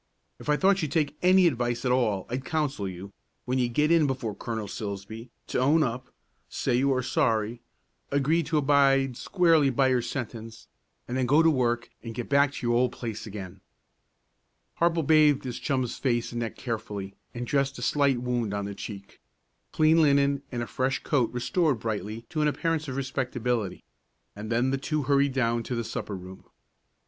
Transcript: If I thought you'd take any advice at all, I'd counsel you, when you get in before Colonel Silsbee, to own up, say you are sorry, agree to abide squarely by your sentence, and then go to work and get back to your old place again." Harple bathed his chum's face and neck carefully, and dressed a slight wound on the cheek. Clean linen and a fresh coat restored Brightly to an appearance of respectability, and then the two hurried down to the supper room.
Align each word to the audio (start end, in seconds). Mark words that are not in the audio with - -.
If 0.39 0.49
I 0.49 0.57
thought 0.57 0.81
you'd 0.81 0.91
take 0.91 1.15
any 1.21 1.45
advice 1.45 1.85
at 1.85 1.91
all, 1.91 2.25
I'd 2.27 2.43
counsel 2.43 2.87
you, 2.87 3.13
when 3.45 3.59
you 3.59 3.69
get 3.69 3.91
in 3.91 4.07
before 4.07 4.33
Colonel 4.33 4.67
Silsbee, 4.67 5.29
to 5.45 5.59
own 5.59 5.83
up, 5.83 6.09
say 6.49 6.73
you 6.73 6.91
are 6.91 7.03
sorry, 7.03 7.61
agree 8.09 8.41
to 8.41 8.57
abide 8.57 9.15
squarely 9.15 9.69
by 9.69 9.89
your 9.89 10.01
sentence, 10.01 10.67
and 11.07 11.15
then 11.15 11.27
go 11.27 11.43
to 11.43 11.51
work 11.51 11.91
and 12.01 12.15
get 12.15 12.29
back 12.29 12.51
to 12.51 12.65
your 12.65 12.75
old 12.75 12.91
place 12.93 13.27
again." 13.27 13.61
Harple 14.79 15.05
bathed 15.05 15.43
his 15.43 15.59
chum's 15.59 15.95
face 15.99 16.31
and 16.31 16.39
neck 16.39 16.55
carefully, 16.55 17.13
and 17.35 17.45
dressed 17.45 17.77
a 17.77 17.83
slight 17.83 18.17
wound 18.23 18.55
on 18.55 18.65
the 18.65 18.73
cheek. 18.73 19.21
Clean 19.71 20.01
linen 20.01 20.41
and 20.51 20.63
a 20.63 20.65
fresh 20.65 21.03
coat 21.03 21.31
restored 21.31 21.79
Brightly 21.79 22.25
to 22.29 22.41
an 22.41 22.47
appearance 22.47 22.87
of 22.87 22.95
respectability, 22.95 23.83
and 24.35 24.51
then 24.51 24.71
the 24.71 24.79
two 24.79 25.03
hurried 25.03 25.33
down 25.33 25.61
to 25.61 25.75
the 25.75 25.83
supper 25.83 26.15
room. 26.15 26.45